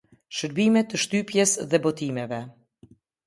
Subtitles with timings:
[0.37, 2.41] Shërbime të shtypjes dhe botimeve